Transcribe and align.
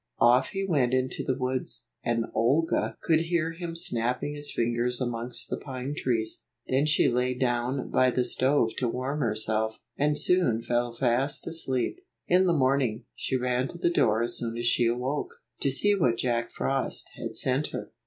Off 0.17 0.49
he 0.49 0.65
went 0.65 0.95
into 0.95 1.21
the 1.23 1.37
woods, 1.37 1.85
and 2.03 2.25
Olga 2.33 2.97
could 3.03 3.19
hear 3.19 3.51
him 3.51 3.75
snapping 3.75 4.33
his 4.33 4.51
fingers 4.51 4.99
amongst 4.99 5.47
the 5.47 5.57
pine 5.59 5.93
trees. 5.95 6.43
Then 6.65 6.87
she 6.87 7.07
lay 7.07 7.35
down 7.35 7.91
by 7.91 8.09
the 8.09 8.25
stove 8.25 8.71
to 8.77 8.87
warm 8.87 9.19
herself, 9.19 9.77
and 9.97 10.17
soon 10.17 10.63
fell 10.63 10.91
fast 10.91 11.45
asleep. 11.45 11.99
In 12.27 12.47
the 12.47 12.51
morning, 12.57 13.05
she 13.13 13.37
ran 13.37 13.67
to 13.67 13.77
the 13.77 13.91
door 13.91 14.23
as 14.23 14.35
soon 14.39 14.57
as 14.57 14.65
she 14.65 14.87
awoke, 14.87 15.35
to 15.59 15.69
see 15.69 15.93
what 15.93 16.17
Jack 16.17 16.49
Frost 16.49 17.11
had 17.15 17.35
sent 17.35 17.67
her. 17.67 17.91